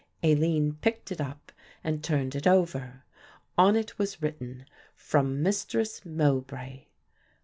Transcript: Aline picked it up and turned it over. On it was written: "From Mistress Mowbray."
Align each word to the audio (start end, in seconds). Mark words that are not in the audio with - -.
Aline 0.23 0.79
picked 0.81 1.11
it 1.11 1.21
up 1.21 1.51
and 1.83 2.03
turned 2.03 2.33
it 2.33 2.47
over. 2.47 3.03
On 3.55 3.75
it 3.75 3.99
was 3.99 4.19
written: 4.19 4.65
"From 4.95 5.43
Mistress 5.43 6.03
Mowbray." 6.03 6.87